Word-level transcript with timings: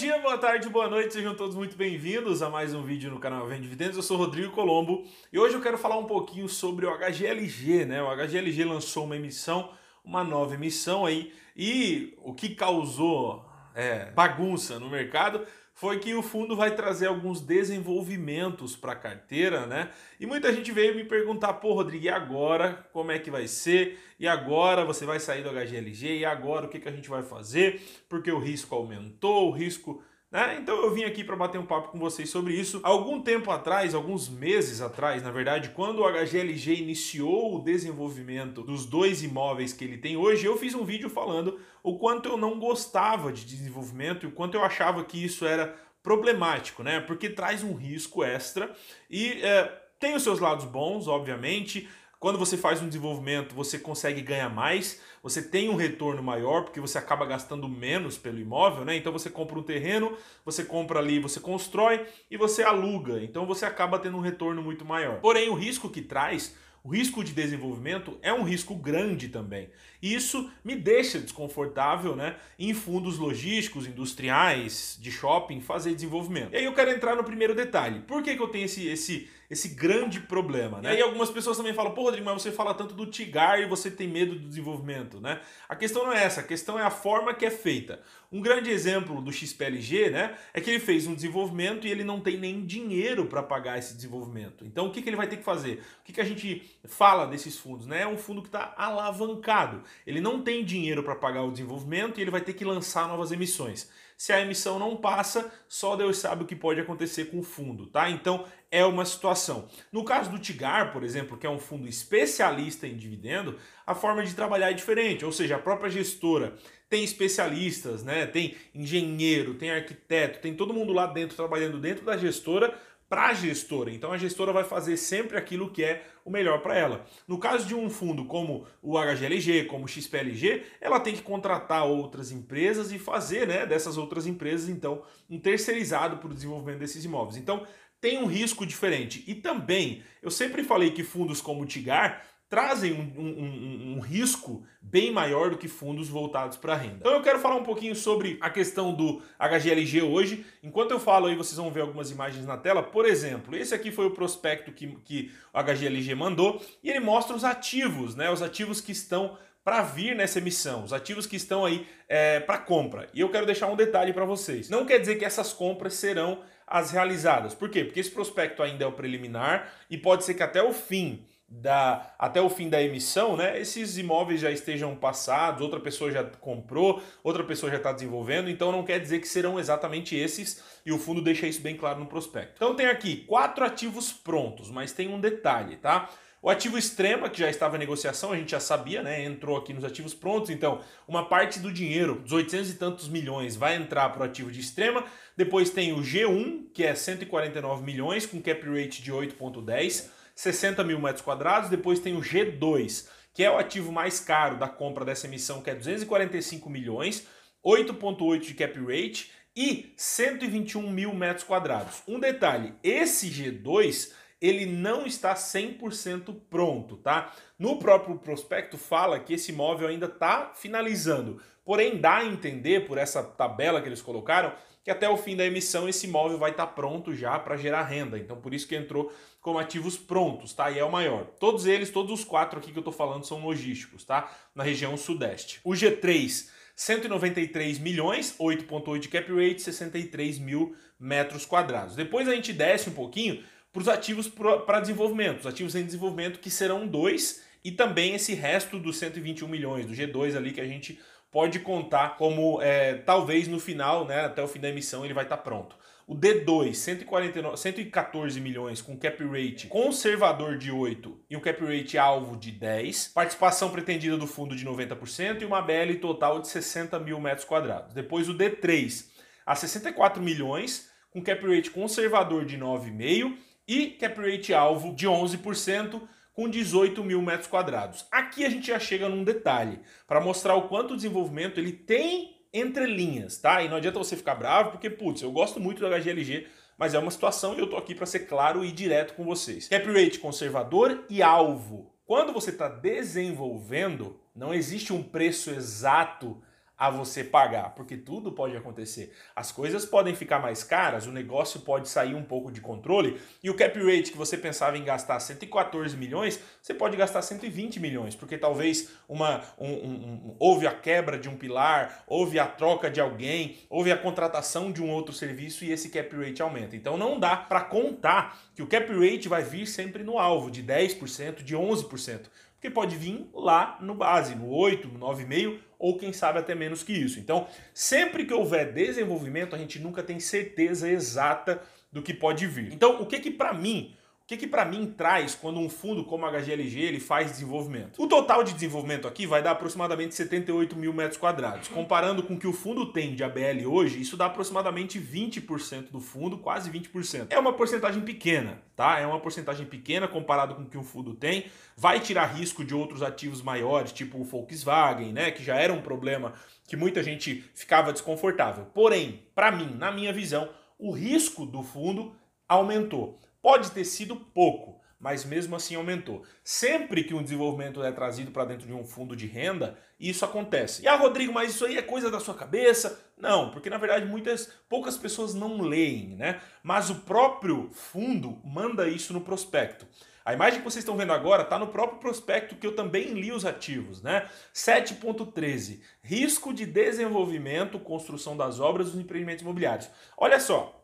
dia, 0.00 0.18
boa 0.18 0.38
tarde, 0.38 0.66
boa 0.70 0.88
noite, 0.88 1.12
sejam 1.12 1.34
todos 1.34 1.54
muito 1.54 1.76
bem-vindos 1.76 2.40
a 2.40 2.48
mais 2.48 2.74
um 2.74 2.82
vídeo 2.82 3.10
no 3.10 3.18
canal 3.18 3.46
Vende 3.46 3.60
Dividendos. 3.60 3.98
Eu 3.98 4.02
sou 4.02 4.16
Rodrigo 4.16 4.50
Colombo 4.50 5.04
e 5.30 5.38
hoje 5.38 5.54
eu 5.56 5.60
quero 5.60 5.76
falar 5.76 5.98
um 5.98 6.06
pouquinho 6.06 6.48
sobre 6.48 6.86
o 6.86 6.96
HGLG, 6.96 7.84
né? 7.84 8.02
O 8.02 8.08
HGLG 8.08 8.64
lançou 8.64 9.04
uma 9.04 9.14
emissão, 9.14 9.68
uma 10.02 10.24
nova 10.24 10.54
emissão 10.54 11.04
aí, 11.04 11.34
e 11.54 12.16
o 12.22 12.32
que 12.32 12.54
causou 12.54 13.44
é, 13.74 14.10
bagunça 14.12 14.80
no 14.80 14.88
mercado 14.88 15.46
foi 15.80 15.98
que 15.98 16.12
o 16.12 16.20
fundo 16.20 16.54
vai 16.54 16.74
trazer 16.74 17.06
alguns 17.06 17.40
desenvolvimentos 17.40 18.76
para 18.76 18.92
a 18.92 18.94
carteira, 18.96 19.64
né? 19.64 19.90
E 20.20 20.26
muita 20.26 20.52
gente 20.52 20.70
veio 20.72 20.94
me 20.94 21.04
perguntar, 21.04 21.54
pô, 21.54 21.72
Rodrigo, 21.72 22.04
e 22.04 22.08
agora? 22.10 22.86
Como 22.92 23.10
é 23.10 23.18
que 23.18 23.30
vai 23.30 23.48
ser? 23.48 23.98
E 24.18 24.28
agora 24.28 24.84
você 24.84 25.06
vai 25.06 25.18
sair 25.18 25.42
do 25.42 25.48
HGLG? 25.48 26.18
E 26.18 26.24
agora 26.26 26.66
o 26.66 26.68
que, 26.68 26.78
que 26.78 26.88
a 26.88 26.92
gente 26.92 27.08
vai 27.08 27.22
fazer? 27.22 27.80
Porque 28.10 28.30
o 28.30 28.38
risco 28.38 28.74
aumentou, 28.74 29.48
o 29.48 29.52
risco 29.52 30.02
né? 30.30 30.58
Então 30.60 30.76
eu 30.82 30.94
vim 30.94 31.04
aqui 31.04 31.24
para 31.24 31.34
bater 31.34 31.58
um 31.58 31.66
papo 31.66 31.88
com 31.88 31.98
vocês 31.98 32.30
sobre 32.30 32.54
isso. 32.54 32.80
Algum 32.82 33.20
tempo 33.20 33.50
atrás, 33.50 33.94
alguns 33.94 34.28
meses 34.28 34.80
atrás, 34.80 35.22
na 35.22 35.30
verdade, 35.30 35.70
quando 35.70 36.00
o 36.00 36.08
HGLG 36.08 36.74
iniciou 36.76 37.56
o 37.56 37.62
desenvolvimento 37.62 38.62
dos 38.62 38.86
dois 38.86 39.22
imóveis 39.22 39.72
que 39.72 39.84
ele 39.84 39.98
tem 39.98 40.16
hoje, 40.16 40.46
eu 40.46 40.56
fiz 40.56 40.74
um 40.74 40.84
vídeo 40.84 41.10
falando 41.10 41.58
o 41.82 41.98
quanto 41.98 42.28
eu 42.28 42.36
não 42.36 42.60
gostava 42.60 43.32
de 43.32 43.44
desenvolvimento 43.44 44.24
e 44.24 44.28
o 44.28 44.32
quanto 44.32 44.54
eu 44.54 44.62
achava 44.62 45.02
que 45.02 45.22
isso 45.22 45.44
era 45.44 45.74
problemático, 46.02 46.82
né? 46.82 47.00
Porque 47.00 47.28
traz 47.28 47.62
um 47.62 47.74
risco 47.74 48.22
extra 48.22 48.74
e 49.10 49.32
é, 49.42 49.64
tem 49.98 50.14
os 50.14 50.22
seus 50.22 50.38
lados 50.38 50.64
bons, 50.64 51.08
obviamente. 51.08 51.88
Quando 52.20 52.38
você 52.38 52.54
faz 52.54 52.82
um 52.82 52.86
desenvolvimento, 52.86 53.54
você 53.54 53.78
consegue 53.78 54.20
ganhar 54.20 54.50
mais, 54.50 55.00
você 55.22 55.40
tem 55.40 55.70
um 55.70 55.74
retorno 55.74 56.22
maior, 56.22 56.64
porque 56.64 56.78
você 56.78 56.98
acaba 56.98 57.24
gastando 57.24 57.66
menos 57.66 58.18
pelo 58.18 58.38
imóvel, 58.38 58.84
né? 58.84 58.94
Então 58.94 59.10
você 59.10 59.30
compra 59.30 59.58
um 59.58 59.62
terreno, 59.62 60.14
você 60.44 60.62
compra 60.62 60.98
ali, 60.98 61.18
você 61.18 61.40
constrói 61.40 62.06
e 62.30 62.36
você 62.36 62.62
aluga. 62.62 63.24
Então 63.24 63.46
você 63.46 63.64
acaba 63.64 63.98
tendo 63.98 64.18
um 64.18 64.20
retorno 64.20 64.60
muito 64.60 64.84
maior. 64.84 65.18
Porém, 65.20 65.48
o 65.48 65.54
risco 65.54 65.88
que 65.88 66.02
traz 66.02 66.54
o 66.82 66.88
risco 66.88 67.22
de 67.22 67.32
desenvolvimento 67.32 68.18
é 68.22 68.32
um 68.32 68.42
risco 68.42 68.74
grande 68.74 69.28
também. 69.28 69.68
E 70.00 70.14
isso 70.14 70.50
me 70.64 70.74
deixa 70.74 71.18
desconfortável 71.18 72.16
né, 72.16 72.36
em 72.58 72.72
fundos 72.72 73.18
logísticos, 73.18 73.86
industriais, 73.86 74.98
de 75.00 75.12
shopping, 75.12 75.60
fazer 75.60 75.94
desenvolvimento. 75.94 76.54
E 76.54 76.56
aí 76.56 76.64
eu 76.64 76.72
quero 76.72 76.90
entrar 76.90 77.14
no 77.14 77.24
primeiro 77.24 77.54
detalhe. 77.54 78.00
Por 78.00 78.22
que, 78.22 78.34
que 78.34 78.42
eu 78.42 78.48
tenho 78.48 78.64
esse, 78.64 78.86
esse, 78.88 79.28
esse 79.50 79.70
grande 79.70 80.20
problema? 80.20 80.80
Né? 80.80 80.90
E 80.90 80.96
aí 80.96 81.02
algumas 81.02 81.28
pessoas 81.28 81.56
também 81.56 81.74
falam, 81.74 81.92
pô, 81.92 82.02
Rodrigo, 82.02 82.24
mas 82.24 82.40
você 82.40 82.52
fala 82.52 82.72
tanto 82.72 82.94
do 82.94 83.04
Tigar 83.04 83.58
e 83.58 83.66
você 83.66 83.90
tem 83.90 84.06
medo 84.06 84.36
do 84.36 84.48
desenvolvimento. 84.48 85.20
Né? 85.20 85.40
A 85.68 85.74
questão 85.74 86.04
não 86.04 86.12
é 86.12 86.22
essa, 86.22 86.40
a 86.40 86.44
questão 86.44 86.78
é 86.78 86.82
a 86.84 86.90
forma 86.90 87.34
que 87.34 87.44
é 87.44 87.50
feita. 87.50 88.00
Um 88.30 88.40
grande 88.40 88.70
exemplo 88.70 89.20
do 89.20 89.32
XPLG 89.32 90.10
né, 90.10 90.38
é 90.54 90.60
que 90.60 90.70
ele 90.70 90.78
fez 90.78 91.08
um 91.08 91.14
desenvolvimento 91.16 91.84
e 91.84 91.90
ele 91.90 92.04
não 92.04 92.20
tem 92.20 92.38
nem 92.38 92.64
dinheiro 92.64 93.26
para 93.26 93.42
pagar 93.42 93.76
esse 93.76 93.92
desenvolvimento. 93.92 94.64
Então 94.64 94.86
o 94.86 94.92
que, 94.92 95.02
que 95.02 95.08
ele 95.08 95.16
vai 95.16 95.26
ter 95.26 95.38
que 95.38 95.42
fazer? 95.42 95.82
O 96.00 96.04
que, 96.04 96.12
que 96.12 96.20
a 96.20 96.24
gente 96.24 96.62
fala 96.84 97.26
desses 97.26 97.58
fundos? 97.58 97.86
Né? 97.86 98.02
É 98.02 98.06
um 98.06 98.16
fundo 98.16 98.42
que 98.42 98.48
está 98.48 98.72
alavancado. 98.76 99.82
Ele 100.06 100.20
não 100.20 100.42
tem 100.42 100.64
dinheiro 100.64 101.02
para 101.02 101.16
pagar 101.16 101.42
o 101.42 101.50
desenvolvimento 101.50 102.18
e 102.18 102.22
ele 102.22 102.30
vai 102.30 102.40
ter 102.40 102.52
que 102.52 102.64
lançar 102.64 103.08
novas 103.08 103.32
emissões. 103.32 103.90
Se 104.20 104.34
a 104.34 104.40
emissão 104.42 104.78
não 104.78 104.98
passa, 104.98 105.50
só 105.66 105.96
Deus 105.96 106.18
sabe 106.18 106.44
o 106.44 106.46
que 106.46 106.54
pode 106.54 106.78
acontecer 106.78 107.30
com 107.30 107.38
o 107.38 107.42
fundo, 107.42 107.86
tá? 107.86 108.10
Então 108.10 108.44
é 108.70 108.84
uma 108.84 109.06
situação. 109.06 109.66
No 109.90 110.04
caso 110.04 110.30
do 110.30 110.38
Tigar, 110.38 110.92
por 110.92 111.02
exemplo, 111.02 111.38
que 111.38 111.46
é 111.46 111.50
um 111.50 111.58
fundo 111.58 111.88
especialista 111.88 112.86
em 112.86 112.98
dividendo, 112.98 113.56
a 113.86 113.94
forma 113.94 114.22
de 114.22 114.34
trabalhar 114.34 114.72
é 114.72 114.74
diferente, 114.74 115.24
ou 115.24 115.32
seja, 115.32 115.56
a 115.56 115.58
própria 115.58 115.88
gestora 115.88 116.54
tem 116.90 117.02
especialistas, 117.02 118.04
né? 118.04 118.26
Tem 118.26 118.56
engenheiro, 118.74 119.54
tem 119.54 119.70
arquiteto, 119.70 120.40
tem 120.40 120.54
todo 120.54 120.74
mundo 120.74 120.92
lá 120.92 121.06
dentro 121.06 121.34
trabalhando 121.34 121.78
dentro 121.78 122.04
da 122.04 122.18
gestora 122.18 122.78
para 123.10 123.26
a 123.26 123.34
gestora. 123.34 123.90
Então 123.90 124.12
a 124.12 124.16
gestora 124.16 124.52
vai 124.52 124.62
fazer 124.62 124.96
sempre 124.96 125.36
aquilo 125.36 125.72
que 125.72 125.82
é 125.82 126.06
o 126.24 126.30
melhor 126.30 126.62
para 126.62 126.78
ela. 126.78 127.04
No 127.26 127.38
caso 127.38 127.66
de 127.66 127.74
um 127.74 127.90
fundo 127.90 128.24
como 128.24 128.64
o 128.80 128.96
HGLG, 128.96 129.64
como 129.64 129.84
o 129.84 129.88
XPLG, 129.88 130.62
ela 130.80 131.00
tem 131.00 131.16
que 131.16 131.20
contratar 131.20 131.84
outras 131.84 132.30
empresas 132.30 132.92
e 132.92 133.00
fazer, 133.00 133.48
né, 133.48 133.66
dessas 133.66 133.98
outras 133.98 134.28
empresas 134.28 134.68
então 134.68 135.02
um 135.28 135.40
terceirizado 135.40 136.18
para 136.18 136.28
o 136.28 136.34
desenvolvimento 136.34 136.78
desses 136.78 137.04
imóveis. 137.04 137.36
Então 137.36 137.66
tem 138.00 138.16
um 138.16 138.26
risco 138.26 138.64
diferente. 138.64 139.24
E 139.26 139.34
também, 139.34 140.04
eu 140.22 140.30
sempre 140.30 140.62
falei 140.62 140.92
que 140.92 141.02
fundos 141.02 141.40
como 141.40 141.62
o 141.62 141.66
Tigar 141.66 142.24
trazem 142.50 142.92
um, 142.92 143.12
um, 143.16 143.28
um, 143.28 143.96
um, 143.96 144.00
risco 144.00 144.66
bem 144.82 145.12
maior 145.12 145.50
do 145.50 145.56
que 145.56 145.68
fundos 145.68 146.08
voltados 146.08 146.56
para 146.56 146.74
renda. 146.74 146.96
Então 146.98 147.12
eu 147.12 147.22
quero 147.22 147.38
falar 147.38 147.54
um 147.54 147.62
pouquinho 147.62 147.94
sobre 147.94 148.36
a 148.40 148.50
questão 148.50 148.92
do 148.92 149.22
HGLG 149.38 150.02
hoje. 150.02 150.44
Enquanto 150.60 150.90
eu 150.90 150.98
falo 150.98 151.28
aí, 151.28 151.36
vocês 151.36 151.56
vão 151.56 151.70
ver 151.70 151.82
algumas 151.82 152.10
imagens 152.10 152.44
na 152.44 152.56
tela. 152.56 152.82
Por 152.82 153.06
exemplo, 153.06 153.54
esse 153.56 153.72
aqui 153.72 153.92
foi 153.92 154.06
o 154.06 154.10
prospecto 154.10 154.72
que, 154.72 154.88
que 155.04 155.30
o 155.54 155.62
HGLG 155.62 156.12
mandou 156.16 156.60
e 156.82 156.90
ele 156.90 156.98
mostra 156.98 157.36
os 157.36 157.44
ativos, 157.44 158.16
né? 158.16 158.28
Os 158.28 158.42
ativos 158.42 158.80
que 158.80 158.90
estão 158.90 159.38
para 159.62 159.82
vir 159.82 160.16
nessa 160.16 160.38
emissão, 160.38 160.82
os 160.82 160.92
ativos 160.92 161.26
que 161.26 161.36
estão 161.36 161.64
aí 161.64 161.86
é, 162.08 162.40
para 162.40 162.58
compra. 162.58 163.08
E 163.14 163.20
eu 163.20 163.28
quero 163.28 163.46
deixar 163.46 163.68
um 163.68 163.76
detalhe 163.76 164.12
para 164.12 164.24
vocês. 164.24 164.68
Não 164.68 164.84
quer 164.84 164.98
dizer 164.98 165.16
que 165.16 165.24
essas 165.24 165.52
compras 165.52 165.94
serão 165.94 166.42
as 166.66 166.90
realizadas. 166.90 167.54
Por 167.54 167.68
quê? 167.68 167.84
Porque 167.84 168.00
esse 168.00 168.10
prospecto 168.10 168.60
ainda 168.60 168.84
é 168.84 168.86
o 168.88 168.92
preliminar 168.92 169.72
e 169.88 169.96
pode 169.96 170.24
ser 170.24 170.34
que 170.34 170.42
até 170.42 170.60
o 170.60 170.72
fim 170.72 171.24
da, 171.50 172.14
até 172.16 172.40
o 172.40 172.48
fim 172.48 172.68
da 172.68 172.80
emissão, 172.80 173.36
né, 173.36 173.60
esses 173.60 173.98
imóveis 173.98 174.40
já 174.40 174.52
estejam 174.52 174.94
passados, 174.94 175.60
outra 175.60 175.80
pessoa 175.80 176.08
já 176.08 176.22
comprou, 176.22 177.02
outra 177.24 177.42
pessoa 177.42 177.72
já 177.72 177.78
está 177.78 177.92
desenvolvendo, 177.92 178.48
então 178.48 178.70
não 178.70 178.84
quer 178.84 179.00
dizer 179.00 179.18
que 179.18 179.26
serão 179.26 179.58
exatamente 179.58 180.14
esses, 180.14 180.62
e 180.86 180.92
o 180.92 180.98
fundo 180.98 181.20
deixa 181.20 181.48
isso 181.48 181.60
bem 181.60 181.76
claro 181.76 181.98
no 181.98 182.06
prospecto. 182.06 182.52
Então 182.54 182.76
tem 182.76 182.86
aqui 182.86 183.24
quatro 183.26 183.64
ativos 183.64 184.12
prontos, 184.12 184.70
mas 184.70 184.92
tem 184.92 185.08
um 185.08 185.20
detalhe, 185.20 185.76
tá? 185.76 186.08
O 186.42 186.48
ativo 186.48 186.78
extrema, 186.78 187.28
que 187.28 187.38
já 187.38 187.50
estava 187.50 187.76
em 187.76 187.80
negociação, 187.80 188.32
a 188.32 188.36
gente 188.36 188.52
já 188.52 188.60
sabia, 188.60 189.02
né? 189.02 189.22
Entrou 189.22 189.58
aqui 189.58 189.74
nos 189.74 189.84
ativos 189.84 190.14
prontos. 190.14 190.48
Então, 190.48 190.80
uma 191.06 191.28
parte 191.28 191.58
do 191.58 191.70
dinheiro, 191.70 192.14
dos 192.14 192.32
800 192.32 192.70
e 192.70 192.74
tantos 192.76 193.08
milhões, 193.10 193.56
vai 193.56 193.76
entrar 193.76 194.08
para 194.08 194.22
o 194.22 194.24
ativo 194.24 194.50
de 194.50 194.58
extrema. 194.58 195.04
Depois 195.36 195.68
tem 195.68 195.92
o 195.92 195.98
G1, 195.98 196.70
que 196.72 196.82
é 196.82 196.94
149 196.94 197.84
milhões, 197.84 198.24
com 198.24 198.40
cap 198.40 198.66
rate 198.66 199.02
de 199.02 199.12
8,10. 199.12 200.08
60 200.40 200.82
mil 200.84 200.98
metros 200.98 201.22
quadrados. 201.22 201.68
Depois 201.68 202.00
tem 202.00 202.16
o 202.16 202.22
G2, 202.22 203.06
que 203.34 203.44
é 203.44 203.50
o 203.50 203.58
ativo 203.58 203.92
mais 203.92 204.20
caro 204.20 204.56
da 204.56 204.68
compra 204.68 205.04
dessa 205.04 205.26
emissão, 205.26 205.60
que 205.60 205.68
é 205.68 205.74
245 205.74 206.70
milhões, 206.70 207.26
8,8 207.64 208.40
de 208.40 208.54
cap 208.54 208.78
rate 208.80 209.30
e 209.54 209.92
121 209.96 210.90
mil 210.90 211.12
metros 211.14 211.44
quadrados. 211.44 212.02
Um 212.08 212.18
detalhe, 212.18 212.74
esse 212.82 213.28
G2 213.28 214.12
ele 214.40 214.64
não 214.64 215.04
está 215.04 215.34
100% 215.34 216.34
pronto, 216.48 216.96
tá? 216.96 217.34
No 217.58 217.78
próprio 217.78 218.16
prospecto 218.16 218.78
fala 218.78 219.20
que 219.20 219.34
esse 219.34 219.52
imóvel 219.52 219.88
ainda 219.88 220.06
está 220.06 220.52
finalizando, 220.54 221.42
porém 221.70 221.98
dá 221.98 222.16
a 222.16 222.24
entender 222.24 222.84
por 222.84 222.98
essa 222.98 223.22
tabela 223.22 223.80
que 223.80 223.88
eles 223.88 224.02
colocaram 224.02 224.52
que 224.82 224.90
até 224.90 225.08
o 225.08 225.16
fim 225.16 225.36
da 225.36 225.46
emissão 225.46 225.88
esse 225.88 226.04
imóvel 226.08 226.36
vai 226.36 226.50
estar 226.50 226.66
tá 226.66 226.72
pronto 226.72 227.14
já 227.14 227.38
para 227.38 227.56
gerar 227.56 227.84
renda. 227.84 228.18
Então 228.18 228.40
por 228.40 228.52
isso 228.52 228.66
que 228.66 228.74
entrou 228.74 229.12
como 229.40 229.56
ativos 229.56 229.96
prontos, 229.96 230.52
tá? 230.52 230.68
E 230.68 230.80
é 230.80 230.84
o 230.84 230.90
maior. 230.90 231.26
Todos 231.38 231.66
eles, 231.66 231.88
todos 231.88 232.10
os 232.10 232.24
quatro 232.24 232.58
aqui 232.58 232.72
que 232.72 232.78
eu 232.78 232.80
estou 232.80 232.92
falando 232.92 233.24
são 233.24 233.40
logísticos, 233.40 234.04
tá? 234.04 234.36
Na 234.52 234.64
região 234.64 234.96
sudeste. 234.96 235.60
O 235.62 235.70
G3 235.70 236.48
193 236.74 237.78
milhões, 237.78 238.34
8.8 238.36 238.98
de 238.98 239.08
cap 239.08 239.32
rate, 239.32 239.62
63 239.62 240.40
mil 240.40 240.74
metros 240.98 241.46
quadrados. 241.46 241.94
Depois 241.94 242.26
a 242.26 242.34
gente 242.34 242.52
desce 242.52 242.90
um 242.90 242.94
pouquinho 242.94 243.44
para 243.72 243.82
os 243.82 243.86
ativos 243.86 244.26
para 244.26 244.80
desenvolvimento, 244.80 245.38
os 245.38 245.46
ativos 245.46 245.76
em 245.76 245.84
desenvolvimento 245.84 246.40
que 246.40 246.50
serão 246.50 246.88
dois 246.88 247.48
e 247.64 247.70
também 247.70 248.14
esse 248.14 248.34
resto 248.34 248.78
dos 248.78 248.98
121 248.98 249.48
milhões, 249.48 249.86
do 249.86 249.92
G2 249.92 250.36
ali 250.36 250.52
que 250.52 250.60
a 250.60 250.66
gente 250.66 250.98
pode 251.30 251.60
contar 251.60 252.16
como 252.16 252.60
é, 252.60 252.94
talvez 252.94 253.46
no 253.46 253.60
final, 253.60 254.04
né, 254.04 254.24
até 254.24 254.42
o 254.42 254.48
fim 254.48 254.60
da 254.60 254.68
emissão, 254.68 255.04
ele 255.04 255.14
vai 255.14 255.24
estar 255.24 255.36
tá 255.36 255.42
pronto. 255.42 255.76
O 256.10 256.16
D2, 256.16 256.74
149, 256.74 257.56
114 257.56 258.40
milhões 258.40 258.82
com 258.82 258.96
cap 258.96 259.22
rate 259.24 259.68
conservador 259.68 260.58
de 260.58 260.72
8 260.72 261.20
e 261.30 261.36
um 261.36 261.40
cap 261.40 261.64
rate 261.64 261.96
alvo 261.96 262.36
de 262.36 262.50
10. 262.50 263.12
Participação 263.14 263.70
pretendida 263.70 264.16
do 264.16 264.26
fundo 264.26 264.56
de 264.56 264.66
90% 264.66 265.42
e 265.42 265.44
uma 265.44 265.62
BL 265.62 265.94
total 266.00 266.40
de 266.40 266.48
60 266.48 266.98
mil 266.98 267.20
metros 267.20 267.44
quadrados. 267.44 267.94
Depois 267.94 268.28
o 268.28 268.34
D3, 268.34 269.04
a 269.46 269.54
64 269.54 270.20
milhões 270.20 270.90
com 271.12 271.22
cap 271.22 271.46
rate 271.46 271.70
conservador 271.70 272.44
de 272.44 272.58
9,5 272.58 273.36
e 273.68 273.86
cap 273.90 274.20
rate 274.20 274.52
alvo 274.52 274.92
de 274.92 275.06
11% 275.06 276.02
com 276.32 276.48
18 276.48 277.02
mil 277.04 277.20
metros 277.20 277.46
quadrados. 277.46 278.06
Aqui 278.10 278.44
a 278.44 278.50
gente 278.50 278.68
já 278.68 278.78
chega 278.78 279.08
num 279.08 279.24
detalhe 279.24 279.80
para 280.06 280.20
mostrar 280.20 280.54
o 280.54 280.68
quanto 280.68 280.94
o 280.94 280.96
desenvolvimento 280.96 281.58
ele 281.58 281.72
tem 281.72 282.36
entre 282.52 282.86
linhas, 282.86 283.38
tá? 283.38 283.62
E 283.62 283.68
não 283.68 283.76
adianta 283.76 283.98
você 283.98 284.16
ficar 284.16 284.34
bravo, 284.34 284.72
porque, 284.72 284.90
putz, 284.90 285.22
eu 285.22 285.30
gosto 285.30 285.60
muito 285.60 285.80
do 285.80 285.88
HGLG, 285.88 286.46
mas 286.76 286.94
é 286.94 286.98
uma 286.98 287.10
situação 287.10 287.54
e 287.54 287.60
eu 287.60 287.68
tô 287.68 287.76
aqui 287.76 287.94
para 287.94 288.06
ser 288.06 288.20
claro 288.20 288.64
e 288.64 288.72
direto 288.72 289.14
com 289.14 289.24
vocês. 289.24 289.68
Cap 289.68 289.86
rate 289.86 290.18
conservador 290.18 291.04
e 291.08 291.22
alvo. 291.22 291.94
Quando 292.04 292.32
você 292.32 292.50
está 292.50 292.68
desenvolvendo, 292.68 294.18
não 294.34 294.52
existe 294.52 294.92
um 294.92 295.02
preço 295.02 295.50
exato 295.50 296.42
a 296.80 296.88
você 296.88 297.22
pagar, 297.22 297.74
porque 297.74 297.94
tudo 297.94 298.32
pode 298.32 298.56
acontecer. 298.56 299.14
As 299.36 299.52
coisas 299.52 299.84
podem 299.84 300.14
ficar 300.14 300.38
mais 300.38 300.64
caras, 300.64 301.04
o 301.04 301.12
negócio 301.12 301.60
pode 301.60 301.90
sair 301.90 302.14
um 302.14 302.24
pouco 302.24 302.50
de 302.50 302.62
controle 302.62 303.20
e 303.42 303.50
o 303.50 303.54
cap 303.54 303.78
rate 303.78 304.12
que 304.12 304.16
você 304.16 304.38
pensava 304.38 304.78
em 304.78 304.82
gastar 304.82 305.20
114 305.20 305.94
milhões, 305.94 306.40
você 306.62 306.72
pode 306.72 306.96
gastar 306.96 307.20
120 307.20 307.78
milhões, 307.78 308.16
porque 308.16 308.38
talvez 308.38 308.92
uma 309.06 309.42
um, 309.58 309.68
um, 309.68 309.90
um, 309.90 310.36
houve 310.38 310.66
a 310.66 310.74
quebra 310.74 311.18
de 311.18 311.28
um 311.28 311.36
pilar, 311.36 312.02
houve 312.06 312.38
a 312.38 312.46
troca 312.46 312.90
de 312.90 312.98
alguém, 312.98 313.58
houve 313.68 313.92
a 313.92 313.98
contratação 313.98 314.72
de 314.72 314.82
um 314.82 314.90
outro 314.90 315.14
serviço 315.14 315.66
e 315.66 315.72
esse 315.72 315.90
cap 315.90 316.16
rate 316.16 316.40
aumenta. 316.40 316.74
Então 316.74 316.96
não 316.96 317.20
dá 317.20 317.36
para 317.36 317.60
contar 317.60 318.40
que 318.54 318.62
o 318.62 318.66
cap 318.66 318.90
rate 318.90 319.28
vai 319.28 319.42
vir 319.42 319.66
sempre 319.66 320.02
no 320.02 320.18
alvo 320.18 320.50
de 320.50 320.62
10%, 320.62 321.42
de 321.42 321.54
11%. 321.54 322.22
Porque 322.60 322.68
pode 322.68 322.94
vir 322.94 323.26
lá 323.32 323.78
no 323.80 323.94
base, 323.94 324.34
no 324.34 324.50
8, 324.50 324.86
no 324.86 324.98
9,5 324.98 325.58
ou 325.78 325.96
quem 325.96 326.12
sabe 326.12 326.38
até 326.38 326.54
menos 326.54 326.82
que 326.82 326.92
isso. 326.92 327.18
Então, 327.18 327.48
sempre 327.72 328.26
que 328.26 328.34
houver 328.34 328.70
desenvolvimento, 328.70 329.56
a 329.56 329.58
gente 329.58 329.78
nunca 329.78 330.02
tem 330.02 330.20
certeza 330.20 330.86
exata 330.86 331.62
do 331.90 332.02
que 332.02 332.12
pode 332.12 332.46
vir. 332.46 332.70
Então, 332.70 333.00
o 333.00 333.06
que 333.06 333.18
que 333.18 333.30
para 333.30 333.54
mim 333.54 333.94
que, 334.30 334.36
que 334.36 334.46
para 334.46 334.64
mim 334.64 334.86
traz 334.86 335.34
quando 335.34 335.58
um 335.58 335.68
fundo 335.68 336.04
como 336.04 336.24
a 336.24 336.30
HGLG 336.30 336.80
ele 336.80 337.00
faz 337.00 337.32
desenvolvimento? 337.32 338.00
O 338.00 338.06
total 338.06 338.44
de 338.44 338.52
desenvolvimento 338.52 339.08
aqui 339.08 339.26
vai 339.26 339.42
dar 339.42 339.50
aproximadamente 339.50 340.14
78 340.14 340.76
mil 340.76 340.92
metros 340.92 341.18
quadrados. 341.18 341.66
Comparando 341.66 342.22
com 342.22 342.34
o 342.34 342.38
que 342.38 342.46
o 342.46 342.52
fundo 342.52 342.92
tem 342.92 343.16
de 343.16 343.24
ABL 343.24 343.66
hoje, 343.66 344.00
isso 344.00 344.16
dá 344.16 344.26
aproximadamente 344.26 345.00
20% 345.00 345.90
do 345.90 346.00
fundo, 346.00 346.38
quase 346.38 346.70
20%. 346.70 347.26
É 347.28 347.38
uma 347.40 347.52
porcentagem 347.52 348.02
pequena, 348.02 348.62
tá? 348.76 349.00
É 349.00 349.06
uma 349.06 349.18
porcentagem 349.18 349.66
pequena 349.66 350.06
comparado 350.06 350.54
com 350.54 350.62
o 350.62 350.66
que 350.66 350.78
o 350.78 350.84
fundo 350.84 351.12
tem. 351.12 351.46
Vai 351.76 351.98
tirar 351.98 352.26
risco 352.26 352.64
de 352.64 352.72
outros 352.72 353.02
ativos 353.02 353.42
maiores, 353.42 353.92
tipo 353.92 354.16
o 354.16 354.22
Volkswagen, 354.22 355.12
né? 355.12 355.32
Que 355.32 355.42
já 355.42 355.56
era 355.56 355.72
um 355.72 355.82
problema 355.82 356.34
que 356.68 356.76
muita 356.76 357.02
gente 357.02 357.44
ficava 357.52 357.92
desconfortável. 357.92 358.66
Porém, 358.66 359.24
para 359.34 359.50
mim, 359.50 359.74
na 359.76 359.90
minha 359.90 360.12
visão, 360.12 360.48
o 360.78 360.92
risco 360.92 361.44
do 361.44 361.64
fundo 361.64 362.14
aumentou. 362.48 363.18
Pode 363.42 363.70
ter 363.70 363.84
sido 363.84 364.16
pouco, 364.16 364.80
mas 364.98 365.24
mesmo 365.24 365.56
assim 365.56 365.74
aumentou. 365.74 366.24
Sempre 366.44 367.02
que 367.02 367.14
um 367.14 367.22
desenvolvimento 367.22 367.82
é 367.82 367.90
trazido 367.90 368.30
para 368.30 368.44
dentro 368.44 368.66
de 368.66 368.72
um 368.72 368.84
fundo 368.84 369.16
de 369.16 369.26
renda, 369.26 369.78
isso 369.98 370.24
acontece. 370.24 370.82
E 370.82 370.88
ah, 370.88 370.96
Rodrigo, 370.96 371.32
mas 371.32 371.54
isso 371.54 371.64
aí 371.64 371.78
é 371.78 371.82
coisa 371.82 372.10
da 372.10 372.20
sua 372.20 372.34
cabeça? 372.34 373.00
Não, 373.16 373.50
porque 373.50 373.70
na 373.70 373.78
verdade 373.78 374.04
muitas 374.04 374.52
poucas 374.68 374.98
pessoas 374.98 375.34
não 375.34 375.60
leem, 375.60 376.16
né? 376.16 376.40
Mas 376.62 376.90
o 376.90 376.96
próprio 376.96 377.70
fundo 377.72 378.40
manda 378.44 378.88
isso 378.88 379.12
no 379.12 379.22
prospecto. 379.22 379.86
A 380.22 380.34
imagem 380.34 380.58
que 380.60 380.64
vocês 380.64 380.82
estão 380.82 380.96
vendo 380.96 381.12
agora 381.12 381.42
está 381.42 381.58
no 381.58 381.68
próprio 381.68 381.98
prospecto 381.98 382.54
que 382.54 382.66
eu 382.66 382.76
também 382.76 383.14
li 383.14 383.32
os 383.32 383.46
ativos, 383.46 384.02
né? 384.02 384.28
7.13, 384.54 385.80
risco 386.02 386.52
de 386.52 386.66
desenvolvimento, 386.66 387.78
construção 387.78 388.36
das 388.36 388.60
obras 388.60 388.92
dos 388.92 389.00
empreendimentos 389.00 389.42
imobiliários. 389.42 389.90
Olha 390.16 390.38
só, 390.38 390.79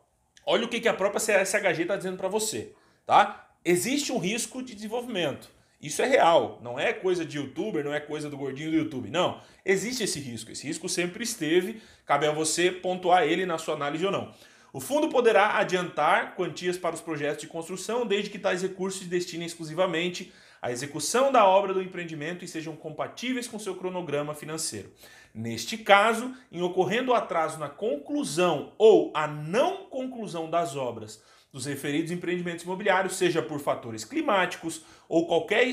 Olha 0.49 0.63
o 0.63 0.69
que 0.69 0.87
a 0.87 0.93
própria 0.93 1.19
CSHG 1.19 1.81
está 1.81 1.97
dizendo 1.97 2.15
para 2.15 2.29
você, 2.29 2.71
tá? 3.05 3.49
Existe 3.65 4.13
um 4.13 4.17
risco 4.17 4.63
de 4.63 4.73
desenvolvimento. 4.73 5.49
Isso 5.81 6.01
é 6.01 6.05
real, 6.05 6.61
não 6.63 6.79
é 6.79 6.93
coisa 6.93 7.25
de 7.25 7.35
youtuber, 7.35 7.83
não 7.83 7.93
é 7.93 7.99
coisa 7.99 8.29
do 8.29 8.37
gordinho 8.37 8.71
do 8.71 8.77
YouTube. 8.77 9.09
Não, 9.09 9.41
existe 9.65 10.05
esse 10.05 10.21
risco. 10.21 10.49
Esse 10.49 10.65
risco 10.65 10.87
sempre 10.87 11.21
esteve, 11.21 11.81
cabe 12.05 12.27
a 12.27 12.31
você 12.31 12.71
pontuar 12.71 13.23
ele 13.23 13.45
na 13.45 13.57
sua 13.57 13.73
análise 13.73 14.05
ou 14.05 14.11
não. 14.11 14.33
O 14.71 14.79
fundo 14.79 15.09
poderá 15.09 15.57
adiantar 15.57 16.33
quantias 16.35 16.77
para 16.77 16.95
os 16.95 17.01
projetos 17.01 17.41
de 17.41 17.47
construção, 17.47 18.05
desde 18.05 18.29
que 18.29 18.39
tais 18.39 18.61
recursos 18.61 19.01
se 19.01 19.07
destinem 19.09 19.47
exclusivamente 19.47 20.31
à 20.61 20.71
execução 20.71 21.31
da 21.31 21.45
obra 21.45 21.73
do 21.73 21.81
empreendimento 21.81 22.43
e 22.43 22.47
sejam 22.47 22.75
compatíveis 22.75 23.47
com 23.47 23.59
seu 23.59 23.75
cronograma 23.75 24.33
financeiro. 24.33 24.91
Neste 25.33 25.77
caso, 25.77 26.33
em 26.51 26.61
ocorrendo 26.61 27.13
atraso 27.13 27.59
na 27.59 27.69
conclusão 27.69 28.73
ou 28.77 29.11
a 29.13 29.27
não 29.27 29.85
conclusão 29.85 30.49
das 30.49 30.75
obras 30.75 31.21
dos 31.51 31.65
referidos 31.65 32.11
empreendimentos 32.11 32.65
imobiliários, 32.65 33.15
seja 33.15 33.41
por 33.41 33.59
fatores 33.59 34.03
climáticos 34.03 34.83
ou 35.07 35.25
qualquer, 35.25 35.65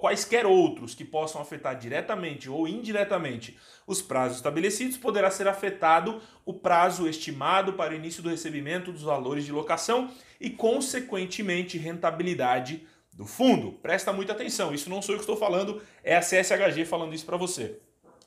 quaisquer 0.00 0.46
outros 0.46 0.94
que 0.94 1.04
possam 1.04 1.40
afetar 1.40 1.76
diretamente 1.76 2.48
ou 2.48 2.68
indiretamente 2.68 3.58
os 3.86 4.00
prazos 4.00 4.36
estabelecidos, 4.36 4.96
poderá 4.96 5.30
ser 5.30 5.48
afetado 5.48 6.20
o 6.44 6.54
prazo 6.54 7.08
estimado 7.08 7.72
para 7.72 7.92
o 7.92 7.96
início 7.96 8.22
do 8.22 8.30
recebimento 8.30 8.92
dos 8.92 9.02
valores 9.02 9.44
de 9.44 9.52
locação 9.52 10.10
e, 10.40 10.48
consequentemente, 10.48 11.76
rentabilidade 11.76 12.86
do 13.16 13.26
fundo. 13.26 13.72
Presta 13.72 14.12
muita 14.12 14.32
atenção, 14.32 14.72
isso 14.72 14.88
não 14.88 15.02
sou 15.02 15.14
eu 15.14 15.18
que 15.18 15.24
estou 15.24 15.36
falando, 15.36 15.82
é 16.04 16.14
a 16.16 16.20
CSHG 16.20 16.84
falando 16.84 17.14
isso 17.14 17.26
para 17.26 17.36
você 17.36 17.80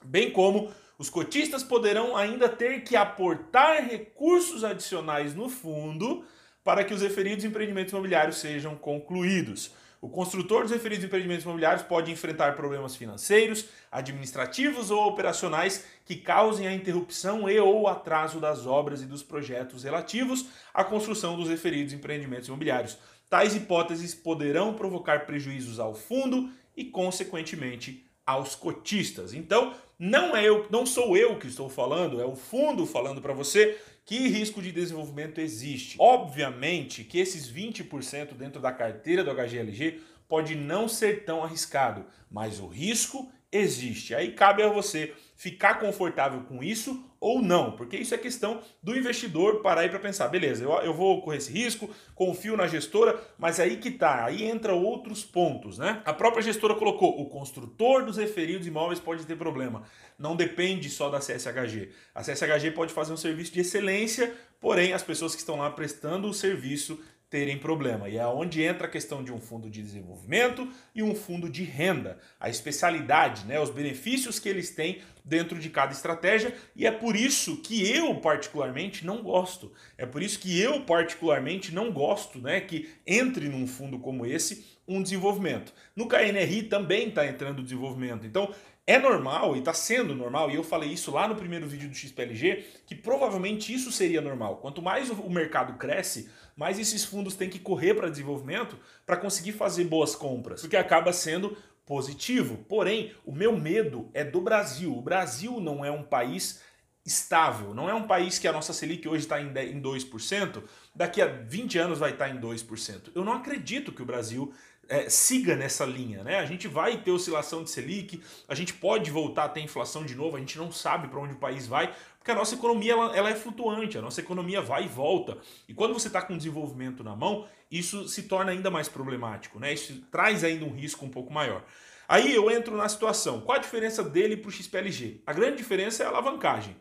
bem 0.03 0.31
como 0.31 0.71
os 0.97 1.09
cotistas 1.09 1.63
poderão 1.63 2.15
ainda 2.15 2.49
ter 2.49 2.81
que 2.83 2.95
aportar 2.95 3.87
recursos 3.87 4.63
adicionais 4.63 5.33
no 5.33 5.49
fundo 5.49 6.25
para 6.63 6.83
que 6.83 6.93
os 6.93 7.01
referidos 7.01 7.45
empreendimentos 7.45 7.93
imobiliários 7.93 8.37
sejam 8.37 8.75
concluídos. 8.75 9.71
O 10.01 10.07
construtor 10.07 10.63
dos 10.63 10.71
referidos 10.71 11.05
empreendimentos 11.05 11.43
imobiliários 11.43 11.83
pode 11.83 12.09
enfrentar 12.09 12.55
problemas 12.55 12.95
financeiros, 12.95 13.65
administrativos 13.91 14.91
ou 14.91 15.07
operacionais 15.07 15.85
que 16.05 16.15
causem 16.15 16.67
a 16.67 16.73
interrupção 16.73 17.49
e 17.49 17.59
ou 17.59 17.87
atraso 17.87 18.39
das 18.39 18.65
obras 18.65 19.01
e 19.01 19.05
dos 19.05 19.23
projetos 19.23 19.83
relativos 19.83 20.47
à 20.73 20.85
construção 20.85 21.35
dos 21.35 21.49
referidos 21.49 21.93
empreendimentos 21.93 22.47
imobiliários. 22.47 22.97
Tais 23.29 23.55
hipóteses 23.55 24.15
poderão 24.15 24.73
provocar 24.73 25.25
prejuízos 25.25 25.79
ao 25.79 25.93
fundo 25.93 26.49
e, 26.75 26.85
consequentemente, 26.85 28.05
aos 28.25 28.55
cotistas. 28.55 29.33
Então, 29.33 29.73
não 29.97 30.35
é 30.35 30.43
eu, 30.43 30.65
não 30.69 30.85
sou 30.85 31.17
eu 31.17 31.37
que 31.37 31.47
estou 31.47 31.69
falando, 31.69 32.21
é 32.21 32.25
o 32.25 32.35
fundo 32.35 32.85
falando 32.85 33.21
para 33.21 33.33
você 33.33 33.77
que 34.05 34.27
risco 34.27 34.61
de 34.61 34.71
desenvolvimento 34.71 35.39
existe. 35.39 35.97
Obviamente 35.99 37.03
que 37.03 37.19
esses 37.19 37.51
20% 37.51 38.33
dentro 38.33 38.61
da 38.61 38.71
carteira 38.71 39.23
do 39.23 39.31
HGLG 39.31 39.99
pode 40.27 40.55
não 40.55 40.87
ser 40.87 41.25
tão 41.25 41.43
arriscado, 41.43 42.05
mas 42.31 42.59
o 42.59 42.67
risco 42.67 43.31
existe. 43.51 44.13
Aí 44.13 44.31
cabe 44.31 44.63
a 44.63 44.69
você 44.69 45.13
ficar 45.35 45.75
confortável 45.75 46.41
com 46.41 46.61
isso 46.61 47.05
ou 47.19 47.41
não, 47.41 47.71
porque 47.71 47.97
isso 47.97 48.13
é 48.13 48.17
questão 48.17 48.61
do 48.83 48.95
investidor 48.97 49.61
parar 49.61 49.81
aí 49.81 49.89
para 49.89 49.99
pensar, 49.99 50.27
beleza, 50.27 50.63
eu, 50.63 50.71
eu 50.81 50.93
vou 50.93 51.21
correr 51.21 51.37
esse 51.37 51.51
risco, 51.51 51.89
confio 52.15 52.55
na 52.55 52.67
gestora, 52.67 53.17
mas 53.37 53.59
aí 53.59 53.77
que 53.77 53.91
tá, 53.91 54.25
aí 54.25 54.43
entra 54.43 54.73
outros 54.73 55.23
pontos, 55.23 55.77
né? 55.77 56.01
A 56.05 56.13
própria 56.13 56.41
gestora 56.41 56.75
colocou, 56.75 57.21
o 57.21 57.29
construtor 57.29 58.05
dos 58.05 58.17
referidos 58.17 58.67
imóveis 58.67 58.99
pode 58.99 59.25
ter 59.25 59.37
problema, 59.37 59.83
não 60.17 60.35
depende 60.35 60.89
só 60.89 61.09
da 61.09 61.19
CSHG. 61.19 61.89
A 62.13 62.21
CSHG 62.21 62.71
pode 62.71 62.93
fazer 62.93 63.13
um 63.13 63.17
serviço 63.17 63.53
de 63.53 63.61
excelência, 63.61 64.33
porém 64.59 64.93
as 64.93 65.03
pessoas 65.03 65.33
que 65.33 65.39
estão 65.39 65.57
lá 65.57 65.69
prestando 65.69 66.29
o 66.29 66.33
serviço 66.33 67.01
terem 67.29 67.57
problema. 67.57 68.09
E 68.09 68.17
é 68.17 68.25
onde 68.25 68.63
entra 68.63 68.87
a 68.87 68.89
questão 68.89 69.23
de 69.23 69.31
um 69.31 69.39
fundo 69.39 69.69
de 69.69 69.81
desenvolvimento 69.81 70.67
e 70.95 71.03
um 71.03 71.13
fundo 71.13 71.49
de 71.49 71.63
renda. 71.63 72.17
A 72.39 72.49
especialidade, 72.49 73.45
né, 73.45 73.59
os 73.59 73.69
benefícios 73.69 74.39
que 74.39 74.49
eles 74.49 74.71
têm 74.71 75.01
dentro 75.23 75.59
de 75.59 75.69
cada 75.69 75.91
estratégia, 75.91 76.55
e 76.75 76.87
é 76.87 76.91
por 76.91 77.15
isso 77.15 77.57
que 77.57 77.87
eu 77.87 78.15
particularmente 78.15 79.05
não 79.05 79.21
gosto. 79.21 79.71
É 79.95 80.05
por 80.05 80.23
isso 80.23 80.39
que 80.39 80.59
eu 80.59 80.81
particularmente 80.81 81.73
não 81.73 81.91
gosto, 81.91 82.39
né, 82.39 82.59
que 82.61 82.89
entre 83.05 83.47
num 83.47 83.67
fundo 83.67 83.99
como 83.99 84.25
esse 84.25 84.79
um 84.87 85.03
desenvolvimento. 85.03 85.71
No 85.95 86.07
KNRI 86.07 86.63
também 86.63 87.09
está 87.09 87.27
entrando 87.27 87.61
desenvolvimento. 87.61 88.25
Então, 88.25 88.51
é 88.87 88.97
normal 88.97 89.55
e 89.55 89.59
está 89.59 89.71
sendo 89.71 90.15
normal, 90.15 90.49
e 90.49 90.55
eu 90.55 90.63
falei 90.63 90.89
isso 90.89 91.11
lá 91.11 91.27
no 91.27 91.35
primeiro 91.35 91.67
vídeo 91.67 91.87
do 91.87 91.93
XPLG, 91.93 92.65
que 92.87 92.95
provavelmente 92.95 93.71
isso 93.71 93.91
seria 93.91 94.19
normal. 94.19 94.57
Quanto 94.57 94.81
mais 94.81 95.11
o 95.11 95.29
mercado 95.29 95.73
cresce, 95.77 96.27
mais 96.59 96.77
esses 96.77 97.05
fundos 97.05 97.35
têm 97.35 97.49
que 97.49 97.57
correr 97.57 97.93
para 97.93 98.09
desenvolvimento 98.09 98.77
para 99.05 99.15
conseguir 99.15 99.53
fazer 99.53 99.85
boas 99.85 100.13
compras, 100.13 100.59
porque 100.59 100.75
acaba 100.75 101.13
sendo 101.13 101.57
positivo. 101.85 102.57
Porém, 102.67 103.13
o 103.25 103.31
meu 103.31 103.57
medo 103.57 104.09
é 104.13 104.25
do 104.25 104.41
Brasil. 104.41 104.93
O 104.93 105.01
Brasil 105.01 105.61
não 105.61 105.85
é 105.85 105.89
um 105.89 106.03
país 106.03 106.61
estável, 107.05 107.73
não 107.73 107.89
é 107.89 107.93
um 107.93 108.05
país 108.05 108.37
que 108.37 108.45
a 108.45 108.51
nossa 108.51 108.73
Selic 108.73 109.07
hoje 109.07 109.23
está 109.23 109.41
em 109.41 109.81
2%, 109.81 110.61
daqui 110.93 111.21
a 111.21 111.27
20 111.27 111.77
anos 111.77 111.97
vai 111.97 112.11
estar 112.11 112.27
em 112.27 112.41
2%. 112.41 113.11
Eu 113.15 113.23
não 113.23 113.31
acredito 113.31 113.93
que 113.93 114.01
o 114.01 114.05
Brasil 114.05 114.53
é, 114.89 115.09
siga 115.09 115.55
nessa 115.55 115.85
linha. 115.85 116.23
Né? 116.23 116.39
A 116.39 116.45
gente 116.45 116.67
vai 116.67 116.97
ter 116.97 117.11
oscilação 117.11 117.63
de 117.63 117.69
Selic, 117.69 118.21
a 118.47 118.55
gente 118.55 118.73
pode 118.73 119.09
voltar 119.11 119.45
a 119.45 119.49
ter 119.49 119.61
inflação 119.61 120.03
de 120.03 120.15
novo, 120.15 120.35
a 120.35 120.39
gente 120.39 120.57
não 120.57 120.71
sabe 120.71 121.07
para 121.07 121.19
onde 121.19 121.33
o 121.33 121.37
país 121.37 121.67
vai, 121.67 121.93
porque 122.17 122.31
a 122.31 122.35
nossa 122.35 122.55
economia 122.55 122.93
ela, 122.93 123.15
ela, 123.15 123.29
é 123.29 123.35
flutuante, 123.35 123.97
a 123.97 124.01
nossa 124.01 124.19
economia 124.19 124.61
vai 124.61 124.85
e 124.85 124.87
volta. 124.87 125.37
E 125.67 125.73
quando 125.73 125.93
você 125.93 126.07
está 126.07 126.21
com 126.21 126.35
desenvolvimento 126.35 127.03
na 127.03 127.15
mão, 127.15 127.47
isso 127.71 128.07
se 128.09 128.23
torna 128.23 128.51
ainda 128.51 128.69
mais 128.69 128.89
problemático, 128.89 129.59
né? 129.59 129.73
isso 129.73 130.01
traz 130.11 130.43
ainda 130.43 130.65
um 130.65 130.73
risco 130.73 131.05
um 131.05 131.09
pouco 131.09 131.31
maior. 131.31 131.63
Aí 132.07 132.33
eu 132.33 132.49
entro 132.49 132.75
na 132.75 132.89
situação, 132.89 133.39
qual 133.41 133.57
a 133.57 133.61
diferença 133.61 134.03
dele 134.03 134.35
para 134.35 134.49
o 134.49 134.51
XPLG? 134.51 135.21
A 135.27 135.31
grande 135.31 135.57
diferença 135.57 136.01
é 136.01 136.07
a 136.07 136.09
alavancagem. 136.09 136.75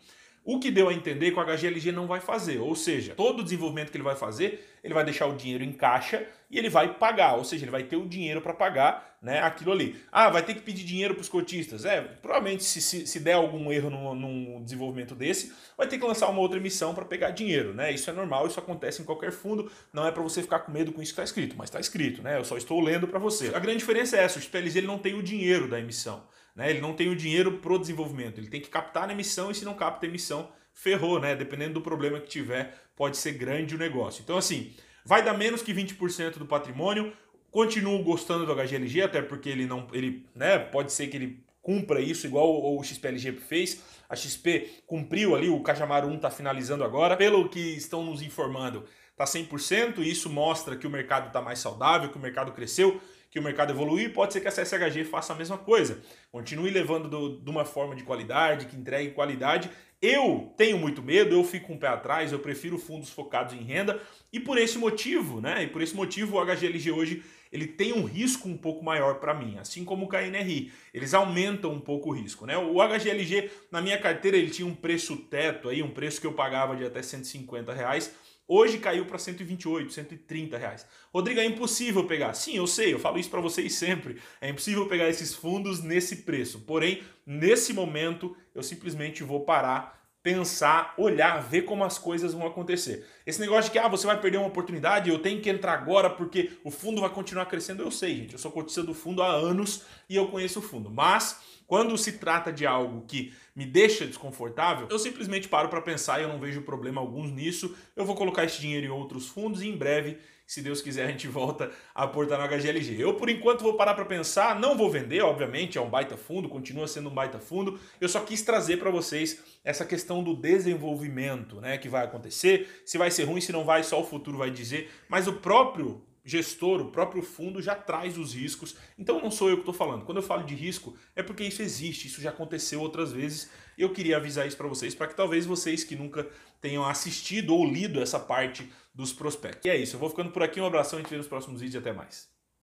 O 0.49 0.59
que 0.59 0.71
deu 0.71 0.89
a 0.89 0.95
entender 0.95 1.31
que 1.31 1.39
o 1.39 1.45
HGLG 1.45 1.93
não 1.93 2.07
vai 2.07 2.21
fazer, 2.21 2.59
ou 2.59 2.75
seja, 2.75 3.15
todo 3.15 3.41
o 3.41 3.45
desenvolvimento 3.45 3.91
que 3.91 3.99
ele 3.99 4.03
vai 4.03 4.17
fazer, 4.17 4.67
ele 4.83 4.95
vai 4.95 5.05
deixar 5.05 5.27
o 5.27 5.37
dinheiro 5.37 5.63
em 5.63 5.75
caixa 5.75 6.27
e 6.51 6.57
ele 6.57 6.71
vai 6.71 6.95
pagar, 6.95 7.35
ou 7.35 7.45
seja, 7.45 7.65
ele 7.65 7.71
vai 7.71 7.83
ter 7.83 7.97
o 7.97 8.09
dinheiro 8.09 8.41
para 8.41 8.55
pagar 8.55 9.19
né, 9.21 9.41
aquilo 9.41 9.73
ali. 9.73 10.01
Ah, 10.11 10.31
vai 10.31 10.43
ter 10.43 10.55
que 10.55 10.63
pedir 10.63 10.85
dinheiro 10.85 11.13
para 11.13 11.21
os 11.21 11.29
cotistas. 11.29 11.85
É, 11.85 12.01
provavelmente 12.01 12.65
se, 12.65 12.81
se, 12.81 13.07
se 13.07 13.21
der 13.21 13.35
algum 13.35 13.71
erro 13.71 13.91
num, 13.91 14.15
num, 14.15 14.65
desenvolvimento 14.65 15.15
desse, 15.15 15.53
vai 15.77 15.87
ter 15.87 15.99
que 15.99 16.07
lançar 16.07 16.31
uma 16.31 16.41
outra 16.41 16.57
emissão 16.57 16.95
para 16.95 17.05
pegar 17.05 17.29
dinheiro. 17.29 17.75
Né? 17.75 17.93
Isso 17.93 18.09
é 18.09 18.15
normal, 18.15 18.47
isso 18.47 18.59
acontece 18.59 19.03
em 19.03 19.05
qualquer 19.05 19.33
fundo, 19.33 19.71
não 19.93 20.07
é 20.07 20.11
para 20.11 20.23
você 20.23 20.41
ficar 20.41 20.61
com 20.61 20.73
medo 20.73 20.93
com 20.93 21.03
isso 21.03 21.13
que 21.13 21.21
está 21.21 21.25
escrito, 21.25 21.57
mas 21.59 21.69
está 21.69 21.79
escrito, 21.79 22.23
né? 22.23 22.39
eu 22.39 22.45
só 22.47 22.57
estou 22.57 22.81
lendo 22.81 23.07
para 23.07 23.19
você. 23.19 23.49
A 23.55 23.59
grande 23.59 23.81
diferença 23.81 24.17
é 24.17 24.25
essa, 24.25 24.39
o 24.39 24.41
XPLZ 24.41 24.77
ele 24.77 24.87
não 24.87 24.97
tem 24.97 25.13
o 25.13 25.23
dinheiro 25.23 25.69
da 25.69 25.79
emissão. 25.79 26.23
Né? 26.59 26.71
Ele 26.71 26.81
não 26.81 26.93
tem 26.93 27.09
o 27.09 27.15
dinheiro 27.15 27.59
para 27.59 27.73
o 27.73 27.79
desenvolvimento, 27.79 28.39
ele 28.39 28.49
tem 28.49 28.61
que 28.61 28.69
captar 28.69 29.07
na 29.07 29.13
emissão 29.13 29.49
e 29.49 29.55
se 29.55 29.65
não 29.65 29.75
capta 29.75 30.05
a 30.05 30.09
emissão, 30.09 30.51
ferrou, 30.75 31.21
né? 31.21 31.37
Dependendo 31.37 31.75
do 31.75 31.81
problema 31.81 32.19
que 32.19 32.27
tiver, 32.27 32.75
pode 32.97 33.17
ser 33.17 33.35
grande 33.35 33.77
o 33.77 33.79
negócio. 33.79 34.23
Então, 34.23 34.37
assim, 34.37 34.73
vai 35.05 35.25
dar 35.25 35.35
menos 35.35 35.63
que 35.63 35.73
20% 35.73 36.37
do 36.37 36.47
patrimônio. 36.47 37.13
Continuo 37.53 38.03
gostando 38.03 38.45
do 38.45 38.53
HGLG, 38.53 39.03
até 39.03 39.23
porque 39.23 39.49
ele 39.49 39.67
não. 39.67 39.87
Ele, 39.93 40.27
né, 40.35 40.59
pode 40.59 40.93
ser 40.93 41.07
que 41.07 41.17
ele 41.17 41.45
cumpra 41.63 42.01
isso 42.01 42.27
igual 42.27 42.77
o 42.77 42.83
XPLG 42.83 43.35
fez. 43.35 43.81
A 44.09 44.17
XP 44.17 44.83
cumpriu 44.85 45.37
ali, 45.37 45.49
o 45.49 45.63
Cajamar 45.63 46.05
1 46.05 46.17
está 46.17 46.29
finalizando 46.29 46.83
agora. 46.83 47.17
Pelo 47.17 47.49
que 47.49 47.77
estão 47.77 48.05
nos 48.05 48.21
informando, 48.21 48.85
está 49.13 49.25
100%, 49.25 49.99
e 49.99 50.11
isso 50.11 50.29
mostra 50.29 50.75
que 50.77 50.89
o 50.89 50.91
mercado 50.91 51.29
está 51.29 51.41
mais 51.41 51.61
saudável, 51.61 52.11
que 52.11 52.19
o 52.19 52.21
mercado 52.21 52.51
cresceu 52.51 53.01
que 53.31 53.39
o 53.39 53.43
mercado 53.43 53.73
evoluir, 53.73 54.13
pode 54.13 54.33
ser 54.33 54.41
que 54.41 54.49
a 54.49 54.53
CSHG 54.53 55.05
faça 55.05 55.33
a 55.33 55.37
mesma 55.37 55.59
coisa. 55.59 56.01
Continue 56.31 56.71
levando 56.71 57.09
do, 57.09 57.41
de 57.41 57.51
uma 57.51 57.65
forma 57.65 57.95
de 57.95 58.03
qualidade, 58.03 58.67
que 58.67 58.77
entregue 58.77 59.13
qualidade. 59.13 59.71
Eu 60.01 60.55
tenho 60.57 60.79
muito 60.79 61.03
medo, 61.03 61.35
eu 61.35 61.43
fico 61.43 61.73
um 61.73 61.79
pé 61.79 61.89
atrás, 61.89 62.33
eu 62.33 62.39
prefiro 62.39 62.79
fundos 62.79 63.11
focados 63.11 63.53
em 63.53 63.63
renda 63.63 64.01
e 64.33 64.39
por 64.39 64.57
esse 64.57 64.79
motivo, 64.79 65.41
né? 65.41 65.65
E 65.65 65.67
por 65.67 65.83
esse 65.83 65.95
motivo 65.95 66.37
o 66.39 66.45
HGLG 66.45 66.93
hoje 66.93 67.23
ele 67.51 67.67
tem 67.67 67.93
um 67.93 68.05
risco 68.05 68.49
um 68.49 68.57
pouco 68.57 68.85
maior 68.85 69.15
para 69.19 69.35
mim, 69.35 69.57
assim 69.59 69.85
como 69.85 70.07
o 70.07 70.09
KNRI. 70.09 70.71
Eles 70.95 71.15
aumentam 71.15 71.73
um 71.73 71.81
pouco 71.81 72.11
o 72.11 72.13
risco, 72.13 72.47
né? 72.47 72.57
O 72.57 72.77
HGLG 72.77 73.51
na 73.73 73.83
minha 73.83 73.99
carteira 73.99 74.37
ele 74.37 74.51
tinha 74.51 74.69
um 74.69 74.75
preço 74.75 75.17
teto 75.17 75.69
aí, 75.69 75.83
um 75.83 75.91
preço 75.91 76.21
que 76.21 76.27
eu 76.27 76.33
pagava 76.33 76.77
de 76.77 76.85
até 76.85 77.03
150 77.03 77.73
reais 77.73 78.15
Hoje 78.51 78.79
caiu 78.79 79.05
para 79.05 79.19
128, 79.19 79.93
130 79.93 80.57
reais. 80.57 80.87
Rodrigo, 81.13 81.39
é 81.39 81.45
impossível 81.45 82.05
pegar. 82.05 82.33
Sim, 82.33 82.57
eu 82.57 82.67
sei, 82.67 82.95
eu 82.95 82.99
falo 82.99 83.19
isso 83.19 83.29
para 83.29 83.43
vocês 83.43 83.75
sempre. 83.75 84.17
É 84.41 84.49
impossível 84.49 84.87
pegar 84.87 85.07
esses 85.07 85.35
fundos 85.35 85.83
nesse 85.83 86.17
preço. 86.23 86.61
Porém, 86.61 87.03
nesse 87.27 87.75
momento, 87.75 88.35
eu 88.55 88.63
simplesmente 88.63 89.23
vou 89.23 89.41
parar, 89.41 89.98
pensar, 90.23 90.95
olhar, 90.99 91.41
ver 91.41 91.63
como 91.63 91.85
as 91.85 91.99
coisas 91.99 92.35
vão 92.35 92.47
acontecer. 92.47 93.07
Esse 93.27 93.41
negócio 93.41 93.65
de 93.65 93.71
que 93.71 93.79
ah, 93.79 93.89
você 93.89 94.07
vai 94.07 94.21
perder 94.21 94.39
uma 94.39 94.49
oportunidade, 94.49 95.09
eu 95.09 95.21
tenho 95.21 95.41
que 95.41 95.49
entrar 95.49 95.75
agora 95.75 96.11
porque 96.11 96.53
o 96.65 96.71
fundo 96.71 97.01
vai 97.01 97.11
continuar 97.11 97.47
crescendo, 97.47 97.83
eu 97.83 97.91
sei, 97.91 98.17
gente. 98.17 98.33
Eu 98.33 98.39
sou 98.39 98.51
cotista 98.51 98.83
do 98.83 98.95
fundo 98.95 99.23
há 99.23 99.29
anos 99.29 99.83
e 100.09 100.17
eu 100.17 100.29
conheço 100.29 100.59
o 100.59 100.63
fundo. 100.63 100.91
Mas 100.91 101.41
quando 101.67 101.97
se 101.99 102.13
trata 102.13 102.53
de 102.53 102.67
algo 102.67 103.05
que 103.07 103.33
me 103.55 103.67
deixa 103.67 104.07
desconfortável, 104.07 104.89
eu 104.91 104.99
simplesmente 104.99 105.49
paro 105.49 105.69
para 105.69 105.83
pensar 105.83 106.19
e 106.19 106.23
eu 106.23 106.29
não 106.29 106.41
vejo 106.41 106.63
problema 106.63 107.01
algum 107.01 107.25
nisso. 107.25 107.77
Eu 107.95 108.05
vou 108.05 108.17
colocar 108.17 108.45
esse 108.45 108.61
dinheiro 108.61 108.87
em 108.87 108.91
outros 108.91 109.29
fundos 109.29 109.63
e 109.63 109.69
em 109.69 109.77
breve, 109.77 110.19
se 110.49 110.63
Deus 110.63 110.81
quiser, 110.81 111.05
a 111.05 111.11
gente 111.11 111.29
volta 111.29 111.71
a 111.95 112.05
aportar 112.05 112.39
no 112.41 112.49
HGLG. 112.49 112.99
Eu, 112.99 113.13
por 113.13 113.29
enquanto, 113.29 113.61
vou 113.61 113.75
parar 113.75 113.93
para 113.93 114.07
pensar, 114.07 114.59
não 114.59 114.79
vou 114.79 114.91
vender, 114.91 115.21
obviamente, 115.21 115.77
é 115.77 115.81
um 115.81 115.91
baita 115.91 116.17
fundo, 116.17 116.49
continua 116.49 116.89
sendo 116.89 117.11
um 117.11 117.15
baita 117.15 117.39
fundo. 117.39 117.79
Eu 118.01 118.09
só 118.09 118.21
quis 118.21 118.41
trazer 118.41 118.79
para 118.79 118.91
vocês 118.91 119.43
essa 119.63 119.85
questão 119.85 120.25
do 120.25 120.35
desenvolvimento, 120.35 121.61
né, 121.61 121.77
que 121.77 121.87
vai 121.87 122.03
acontecer, 122.03 122.83
se 122.87 122.97
vai 122.97 123.11
ser 123.11 123.25
ruim, 123.25 123.43
se 123.43 123.53
não 123.53 123.63
vai, 123.63 123.83
só 123.85 124.01
o 124.01 124.05
futuro 124.05 124.39
vai 124.39 124.51
dizer, 124.51 124.91
mas 125.07 125.29
o 125.29 125.35
próprio 125.35 126.03
gestor, 126.25 126.81
o 126.81 126.91
próprio 126.91 127.23
fundo 127.23 127.61
já 127.61 127.75
traz 127.75 128.17
os 128.17 128.35
riscos. 128.35 128.75
Então 128.99 129.21
não 129.21 129.31
sou 129.31 129.51
eu 129.51 129.57
que 129.57 129.63
estou 129.63 129.75
falando. 129.75 130.07
Quando 130.07 130.19
eu 130.19 130.23
falo 130.23 130.45
de 130.45 130.55
risco, 130.55 130.97
é 131.15 131.23
porque 131.23 131.45
isso 131.45 131.61
existe, 131.61 132.07
isso 132.07 132.23
já 132.23 132.31
aconteceu 132.31 132.81
outras 132.81 133.13
vezes. 133.13 133.51
Eu 133.79 133.93
queria 133.93 134.17
avisar 134.17 134.47
isso 134.47 134.57
para 134.57 134.67
vocês, 134.67 134.95
para 134.95 135.07
que 135.07 135.15
talvez 135.15 135.47
vocês 135.47 135.85
que 135.85 135.95
nunca 135.97 136.27
tenham 136.61 136.85
assistido 136.85 137.55
ou 137.55 137.65
lido 137.65 138.03
essa 138.03 138.19
parte 138.19 138.71
dos 138.95 139.13
prospectos. 139.13 139.65
E 139.65 139.71
é 139.71 139.77
isso, 139.77 139.97
eu 139.97 140.01
vou 140.01 140.11
ficando 140.11 140.31
por 140.31 140.43
aqui. 140.43 140.61
Um 140.61 140.67
abração, 140.67 140.99
a 140.99 141.03
gente 141.03 141.11
vê 141.11 141.17
nos 141.17 141.29
próximos 141.29 141.61
vídeos 141.61 141.77
e 141.77 141.89
até 141.89 141.93
mais. 141.97 142.38